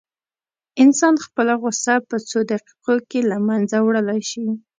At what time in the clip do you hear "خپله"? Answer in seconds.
1.25-1.53